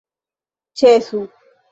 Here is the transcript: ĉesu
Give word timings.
ĉesu 0.81 1.21